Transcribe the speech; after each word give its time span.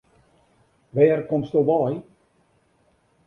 Wêr 0.93 1.19
komsto 1.29 1.59
wei? 1.67 1.93